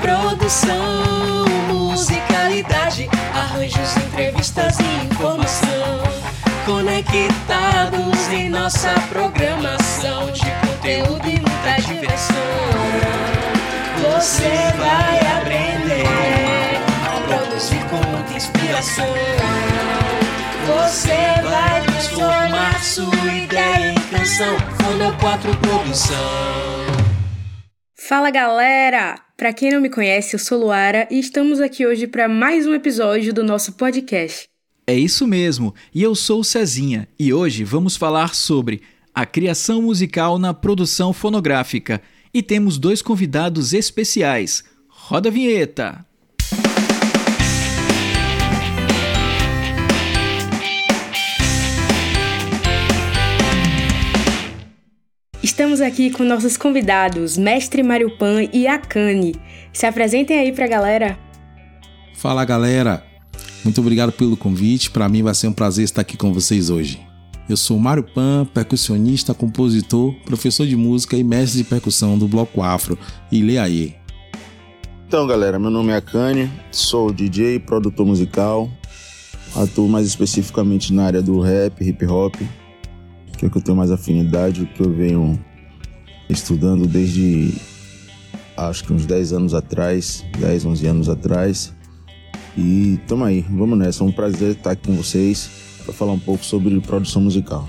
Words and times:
produção, 0.00 1.44
musicalidade, 1.68 3.08
arranjos, 3.34 3.96
entrevistas 3.96 4.78
e 4.80 5.06
informação. 5.06 6.00
Conectados 6.64 8.28
em 8.32 8.48
nossa 8.48 8.92
programação 9.08 10.30
de 10.32 10.50
conteúdo 10.66 11.26
e 11.28 11.40
muita 11.40 11.80
diversão. 11.86 12.36
Você 14.02 14.50
vai 14.78 15.38
aprender 15.38 16.06
a 17.06 17.20
produzir 17.28 17.84
com 17.88 17.96
muita 18.10 18.34
inspiração. 18.34 19.06
Você 20.66 21.42
vai 21.42 21.82
transformar 21.82 22.82
sua 22.82 23.34
ideia 23.34 23.92
em 23.92 24.00
canção. 24.16 24.56
Fono 24.82 25.16
4 25.18 25.56
Produção. 25.56 26.16
Fala 27.96 28.30
galera! 28.30 29.29
Para 29.40 29.54
quem 29.54 29.70
não 29.70 29.80
me 29.80 29.88
conhece, 29.88 30.34
eu 30.34 30.38
sou 30.38 30.60
Luara 30.60 31.08
e 31.10 31.18
estamos 31.18 31.62
aqui 31.62 31.86
hoje 31.86 32.06
para 32.06 32.28
mais 32.28 32.66
um 32.66 32.74
episódio 32.74 33.32
do 33.32 33.42
nosso 33.42 33.72
podcast. 33.72 34.46
É 34.86 34.92
isso 34.92 35.26
mesmo, 35.26 35.74
e 35.94 36.02
eu 36.02 36.14
sou 36.14 36.44
Cezinha, 36.44 37.08
e 37.18 37.32
hoje 37.32 37.64
vamos 37.64 37.96
falar 37.96 38.34
sobre 38.34 38.82
a 39.14 39.24
criação 39.24 39.80
musical 39.80 40.38
na 40.38 40.52
produção 40.52 41.14
fonográfica. 41.14 42.02
E 42.34 42.42
temos 42.42 42.76
dois 42.76 43.00
convidados 43.00 43.72
especiais. 43.72 44.62
Roda 44.86 45.30
a 45.30 45.32
vinheta! 45.32 46.09
Estamos 55.60 55.82
aqui 55.82 56.08
com 56.08 56.24
nossos 56.24 56.56
convidados, 56.56 57.36
Mestre 57.36 57.82
Mário 57.82 58.16
Pan 58.16 58.44
e 58.50 58.66
Akane. 58.66 59.34
Se 59.74 59.84
apresentem 59.84 60.38
aí 60.38 60.52
pra 60.52 60.66
galera. 60.66 61.18
Fala 62.14 62.46
galera, 62.46 63.04
muito 63.62 63.78
obrigado 63.78 64.10
pelo 64.10 64.38
convite. 64.38 64.90
Para 64.90 65.06
mim 65.06 65.22
vai 65.22 65.34
ser 65.34 65.48
um 65.48 65.52
prazer 65.52 65.84
estar 65.84 66.00
aqui 66.00 66.16
com 66.16 66.32
vocês 66.32 66.70
hoje. 66.70 66.98
Eu 67.46 67.58
sou 67.58 67.78
Mário 67.78 68.02
Pan, 68.02 68.46
percussionista, 68.54 69.34
compositor, 69.34 70.14
professor 70.24 70.66
de 70.66 70.74
música 70.76 71.14
e 71.14 71.22
mestre 71.22 71.58
de 71.58 71.68
percussão 71.68 72.16
do 72.16 72.26
Bloco 72.26 72.62
Afro 72.62 72.98
e 73.30 73.42
Leaie. 73.42 73.94
Então, 75.06 75.26
galera, 75.26 75.58
meu 75.58 75.70
nome 75.70 75.92
é 75.92 75.96
Akane, 75.96 76.50
sou 76.72 77.12
DJ, 77.12 77.58
produtor 77.58 78.06
musical, 78.06 78.70
atuo 79.54 79.90
mais 79.90 80.06
especificamente 80.06 80.90
na 80.90 81.04
área 81.04 81.20
do 81.20 81.38
rap, 81.38 81.86
hip 81.86 82.06
hop, 82.06 82.36
que 83.36 83.44
é 83.44 83.48
o 83.48 83.50
que 83.50 83.58
eu 83.58 83.62
tenho 83.62 83.76
mais 83.76 83.90
afinidade, 83.90 84.62
o 84.62 84.66
que 84.66 84.80
eu 84.80 84.90
venho 84.90 85.49
estudando 86.30 86.86
desde 86.86 87.54
acho 88.56 88.84
que 88.84 88.92
uns 88.92 89.06
10 89.06 89.32
anos 89.32 89.54
atrás, 89.54 90.24
10, 90.38 90.66
11 90.66 90.86
anos 90.86 91.08
atrás. 91.08 91.74
E 92.56 92.98
tamo 93.06 93.24
aí, 93.24 93.44
vamos 93.48 93.78
nessa. 93.78 94.02
É 94.02 94.06
um 94.06 94.12
prazer 94.12 94.52
estar 94.52 94.72
aqui 94.72 94.86
com 94.86 94.96
vocês 94.96 95.50
para 95.84 95.94
falar 95.94 96.12
um 96.12 96.18
pouco 96.18 96.44
sobre 96.44 96.78
produção 96.80 97.22
musical. 97.22 97.68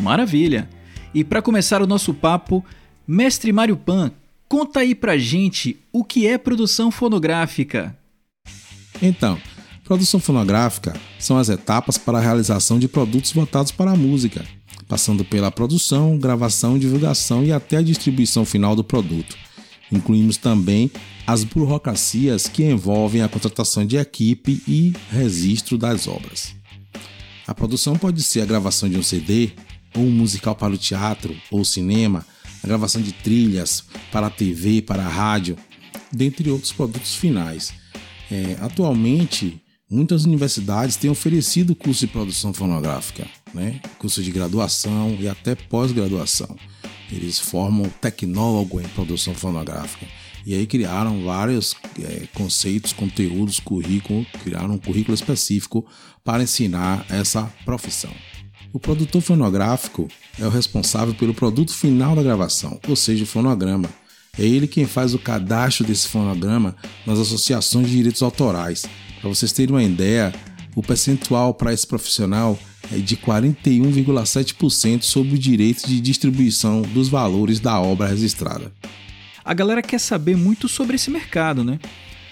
Maravilha! 0.00 0.68
E 1.14 1.24
para 1.24 1.42
começar 1.42 1.82
o 1.82 1.86
nosso 1.86 2.14
papo, 2.14 2.64
mestre 3.06 3.52
Mário 3.52 3.76
Pan, 3.76 4.12
conta 4.48 4.80
aí 4.80 4.94
pra 4.94 5.18
gente 5.18 5.78
o 5.92 6.04
que 6.04 6.26
é 6.26 6.38
produção 6.38 6.90
fonográfica. 6.90 7.96
Então, 9.00 9.38
produção 9.84 10.20
fonográfica 10.20 10.94
são 11.18 11.36
as 11.36 11.48
etapas 11.48 11.98
para 11.98 12.18
a 12.18 12.20
realização 12.20 12.78
de 12.78 12.88
produtos 12.88 13.32
voltados 13.32 13.72
para 13.72 13.90
a 13.90 13.96
música, 13.96 14.44
passando 14.92 15.24
pela 15.24 15.50
produção, 15.50 16.18
gravação, 16.18 16.78
divulgação 16.78 17.42
e 17.42 17.50
até 17.50 17.78
a 17.78 17.82
distribuição 17.82 18.44
final 18.44 18.76
do 18.76 18.84
produto. 18.84 19.38
Incluímos 19.90 20.36
também 20.36 20.90
as 21.26 21.44
burocracias 21.44 22.46
que 22.46 22.62
envolvem 22.62 23.22
a 23.22 23.28
contratação 23.28 23.86
de 23.86 23.96
equipe 23.96 24.62
e 24.68 24.92
registro 25.10 25.78
das 25.78 26.06
obras. 26.06 26.54
A 27.46 27.54
produção 27.54 27.96
pode 27.96 28.22
ser 28.22 28.42
a 28.42 28.44
gravação 28.44 28.86
de 28.86 28.98
um 28.98 29.02
CD, 29.02 29.52
ou 29.96 30.02
um 30.02 30.10
musical 30.10 30.54
para 30.54 30.74
o 30.74 30.76
teatro 30.76 31.34
ou 31.50 31.64
cinema, 31.64 32.26
a 32.62 32.66
gravação 32.66 33.00
de 33.00 33.12
trilhas 33.12 33.84
para 34.12 34.26
a 34.26 34.30
TV, 34.30 34.82
para 34.82 35.06
a 35.06 35.08
rádio, 35.08 35.56
dentre 36.12 36.50
outros 36.50 36.70
produtos 36.70 37.14
finais. 37.14 37.72
É, 38.30 38.58
atualmente, 38.60 39.58
muitas 39.90 40.26
universidades 40.26 40.96
têm 40.96 41.08
oferecido 41.08 41.74
curso 41.74 42.06
de 42.06 42.12
produção 42.12 42.52
fonográfica 42.52 43.26
né? 43.54 43.80
curso 43.98 44.22
de 44.22 44.30
graduação 44.30 45.16
e 45.18 45.28
até 45.28 45.54
pós-graduação. 45.54 46.56
Eles 47.10 47.38
formam 47.38 47.90
tecnólogo 48.00 48.80
em 48.80 48.88
produção 48.88 49.34
fonográfica. 49.34 50.06
E 50.44 50.54
aí 50.54 50.66
criaram 50.66 51.24
vários 51.24 51.76
é, 52.00 52.26
conceitos, 52.34 52.92
conteúdos, 52.92 53.60
currículo, 53.60 54.26
criaram 54.42 54.74
um 54.74 54.78
currículo 54.78 55.14
específico 55.14 55.86
para 56.24 56.42
ensinar 56.42 57.06
essa 57.08 57.44
profissão. 57.64 58.10
O 58.72 58.80
produtor 58.80 59.20
fonográfico 59.20 60.08
é 60.38 60.46
o 60.46 60.50
responsável 60.50 61.14
pelo 61.14 61.34
produto 61.34 61.74
final 61.74 62.16
da 62.16 62.22
gravação, 62.22 62.80
ou 62.88 62.96
seja, 62.96 63.24
o 63.24 63.26
fonograma. 63.26 63.88
É 64.38 64.42
ele 64.42 64.66
quem 64.66 64.86
faz 64.86 65.12
o 65.12 65.18
cadastro 65.18 65.84
desse 65.84 66.08
fonograma 66.08 66.74
nas 67.06 67.18
associações 67.18 67.88
de 67.88 67.96
direitos 67.96 68.22
autorais. 68.22 68.86
Para 69.20 69.28
vocês 69.28 69.52
terem 69.52 69.74
uma 69.74 69.84
ideia, 69.84 70.32
o 70.74 70.82
percentual 70.82 71.52
para 71.52 71.72
esse 71.72 71.86
profissional 71.86 72.58
é 72.92 72.98
de 72.98 73.16
41,7% 73.16 75.02
sobre 75.02 75.34
o 75.34 75.38
direito 75.38 75.86
de 75.86 76.00
distribuição 76.00 76.82
dos 76.82 77.08
valores 77.08 77.58
da 77.58 77.80
obra 77.80 78.08
registrada. 78.08 78.70
A 79.44 79.54
galera 79.54 79.82
quer 79.82 79.98
saber 79.98 80.36
muito 80.36 80.68
sobre 80.68 80.96
esse 80.96 81.10
mercado, 81.10 81.64
né? 81.64 81.80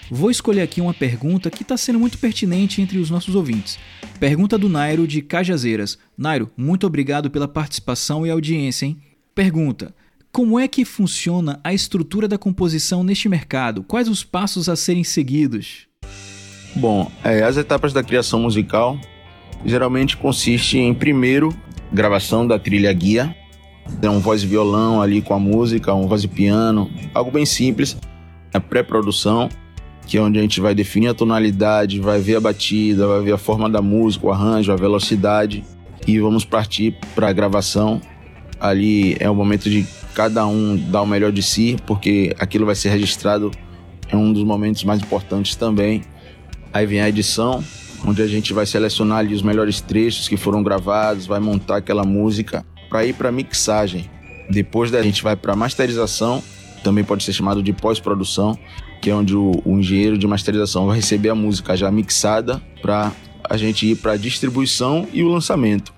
Vou 0.09 0.29
escolher 0.29 0.61
aqui 0.61 0.81
uma 0.81 0.93
pergunta 0.93 1.49
que 1.49 1.63
está 1.63 1.77
sendo 1.77 1.99
muito 1.99 2.17
pertinente 2.17 2.81
entre 2.81 2.97
os 2.97 3.09
nossos 3.09 3.33
ouvintes. 3.33 3.79
Pergunta 4.19 4.57
do 4.57 4.69
Nairo 4.69 5.07
de 5.07 5.21
Cajazeiras. 5.21 5.97
Nairo, 6.17 6.51
muito 6.55 6.85
obrigado 6.85 7.31
pela 7.31 7.47
participação 7.47 8.27
e 8.27 8.29
audiência, 8.29 8.85
hein? 8.85 8.97
Pergunta: 9.33 9.95
Como 10.31 10.59
é 10.59 10.67
que 10.67 10.83
funciona 10.83 11.59
a 11.63 11.73
estrutura 11.73 12.27
da 12.27 12.37
composição 12.37 13.03
neste 13.03 13.29
mercado? 13.29 13.83
Quais 13.83 14.09
os 14.09 14.23
passos 14.23 14.67
a 14.67 14.75
serem 14.75 15.03
seguidos? 15.03 15.87
Bom, 16.75 17.11
é, 17.23 17.43
as 17.43 17.57
etapas 17.57 17.91
da 17.93 18.03
criação 18.03 18.41
musical 18.41 18.99
geralmente 19.65 20.17
consiste 20.17 20.77
em 20.77 20.93
primeiro 20.93 21.55
gravação 21.91 22.47
da 22.47 22.57
trilha 22.57 22.91
guia, 22.93 23.35
é 24.01 24.09
um 24.09 24.19
voz 24.19 24.43
e 24.43 24.47
violão 24.47 25.01
ali 25.01 25.21
com 25.21 25.33
a 25.33 25.39
música, 25.39 25.93
um 25.93 26.07
voz 26.07 26.23
e 26.23 26.27
piano, 26.27 26.89
algo 27.13 27.31
bem 27.31 27.45
simples. 27.45 27.97
A 28.53 28.59
pré-produção, 28.59 29.49
que 30.05 30.17
é 30.17 30.21
onde 30.21 30.39
a 30.39 30.41
gente 30.41 30.59
vai 30.59 30.75
definir 30.75 31.07
a 31.07 31.13
tonalidade, 31.13 31.99
vai 31.99 32.19
ver 32.19 32.35
a 32.35 32.39
batida, 32.39 33.07
vai 33.07 33.21
ver 33.21 33.33
a 33.33 33.37
forma 33.37 33.69
da 33.69 33.81
música, 33.81 34.27
o 34.27 34.31
arranjo, 34.31 34.71
a 34.71 34.75
velocidade 34.75 35.63
e 36.07 36.19
vamos 36.19 36.45
partir 36.45 36.95
para 37.15 37.29
a 37.29 37.33
gravação. 37.33 38.01
Ali 38.59 39.15
é 39.19 39.29
o 39.29 39.35
momento 39.35 39.69
de 39.69 39.85
cada 40.13 40.45
um 40.45 40.77
dar 40.77 41.01
o 41.01 41.07
melhor 41.07 41.31
de 41.31 41.41
si, 41.41 41.77
porque 41.85 42.35
aquilo 42.39 42.65
vai 42.65 42.75
ser 42.75 42.89
registrado 42.89 43.51
é 44.11 44.15
um 44.15 44.33
dos 44.33 44.43
momentos 44.43 44.83
mais 44.83 45.01
importantes 45.01 45.55
também. 45.55 46.03
Aí 46.73 46.85
vem 46.85 47.01
a 47.01 47.07
edição, 47.07 47.63
onde 48.05 48.21
a 48.21 48.27
gente 48.27 48.53
vai 48.53 48.65
selecionar 48.65 49.19
ali 49.19 49.33
os 49.33 49.41
melhores 49.41 49.81
trechos 49.81 50.27
que 50.27 50.37
foram 50.37 50.63
gravados, 50.63 51.25
vai 51.25 51.39
montar 51.39 51.77
aquela 51.77 52.03
música 52.03 52.65
para 52.89 53.05
ir 53.05 53.13
para 53.13 53.31
mixagem. 53.31 54.09
Depois 54.49 54.91
da 54.91 55.01
gente 55.01 55.23
vai 55.23 55.35
para 55.35 55.55
masterização, 55.55 56.43
também 56.83 57.03
pode 57.03 57.23
ser 57.23 57.33
chamado 57.33 57.61
de 57.61 57.71
pós-produção, 57.71 58.57
que 59.01 59.09
é 59.09 59.15
onde 59.15 59.35
o, 59.35 59.61
o, 59.63 59.79
engenheiro 59.79 60.17
de 60.17 60.27
masterização 60.27 60.87
vai 60.87 60.97
receber 60.97 61.29
a 61.29 61.35
música 61.35 61.75
já 61.75 61.91
mixada 61.91 62.61
para 62.81 63.11
a 63.43 63.57
gente 63.57 63.89
ir 63.89 63.95
para 63.95 64.17
distribuição 64.17 65.07
e 65.13 65.23
o 65.23 65.29
lançamento. 65.29 65.93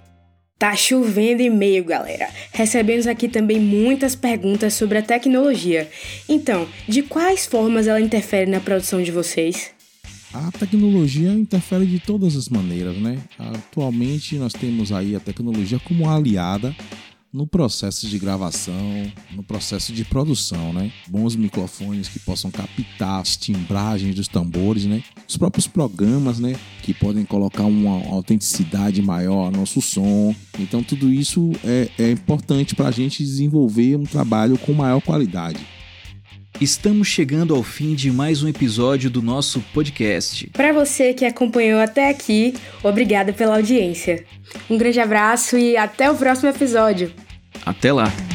Tá 0.57 0.75
chovendo 0.75 1.41
e-mail, 1.41 1.83
galera. 1.83 2.29
Recebemos 2.53 3.07
aqui 3.07 3.27
também 3.27 3.59
muitas 3.59 4.15
perguntas 4.15 4.73
sobre 4.73 4.99
a 4.99 5.01
tecnologia. 5.01 5.89
Então, 6.29 6.67
de 6.87 7.01
quais 7.01 7.45
formas 7.45 7.87
ela 7.87 7.99
interfere 7.99 8.49
na 8.49 8.61
produção 8.61 9.01
de 9.01 9.11
vocês? 9.11 9.71
A 10.33 10.51
tecnologia 10.51 11.31
interfere 11.31 11.85
de 11.85 11.99
todas 11.99 12.35
as 12.35 12.49
maneiras, 12.49 12.97
né? 12.97 13.21
Atualmente 13.37 14.35
nós 14.37 14.51
temos 14.51 14.91
aí 14.91 15.15
a 15.15 15.19
tecnologia 15.19 15.79
como 15.79 16.09
aliada 16.09 16.75
no 17.31 17.45
processo 17.45 18.07
de 18.07 18.17
gravação, 18.17 19.11
no 19.35 19.43
processo 19.43 19.93
de 19.93 20.03
produção, 20.03 20.73
né? 20.73 20.91
Bons 21.07 21.35
microfones 21.35 22.07
que 22.07 22.17
possam 22.19 22.49
captar 22.49 23.21
as 23.21 23.37
timbragens 23.37 24.15
dos 24.15 24.27
tambores, 24.27 24.85
né? 24.85 25.03
Os 25.27 25.37
próprios 25.37 25.67
programas, 25.67 26.39
né? 26.39 26.55
Que 26.81 26.95
podem 26.95 27.25
colocar 27.25 27.65
uma 27.65 28.03
autenticidade 28.07 29.03
maior 29.03 29.45
ao 29.45 29.51
nosso 29.51 29.81
som. 29.81 30.33
Então 30.59 30.81
tudo 30.81 31.13
isso 31.13 31.51
é, 31.63 31.89
é 31.99 32.11
importante 32.11 32.73
para 32.73 32.87
a 32.87 32.91
gente 32.91 33.23
desenvolver 33.23 33.97
um 33.97 34.03
trabalho 34.03 34.57
com 34.57 34.73
maior 34.73 34.99
qualidade. 34.99 35.59
Estamos 36.61 37.07
chegando 37.07 37.55
ao 37.55 37.63
fim 37.63 37.95
de 37.95 38.11
mais 38.11 38.43
um 38.43 38.47
episódio 38.47 39.09
do 39.09 39.21
nosso 39.21 39.59
podcast. 39.73 40.49
Para 40.51 40.71
você 40.71 41.13
que 41.13 41.25
acompanhou 41.25 41.79
até 41.81 42.09
aqui, 42.09 42.53
obrigada 42.83 43.33
pela 43.33 43.55
audiência. 43.55 44.23
Um 44.69 44.77
grande 44.77 44.99
abraço 44.99 45.57
e 45.57 45.75
até 45.75 46.09
o 46.09 46.15
próximo 46.15 46.49
episódio. 46.49 47.11
Até 47.65 47.91
lá! 47.91 48.32